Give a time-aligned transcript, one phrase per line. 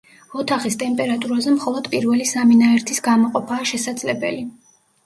[0.43, 4.47] ოთახის ტემპერატურაზე მხოლოდ პირველი სამი ნაერთის გამოყოფაა შესაძლებელი.